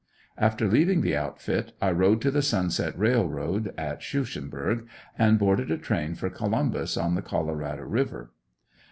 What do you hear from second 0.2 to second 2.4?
After leaving the outfit I rode to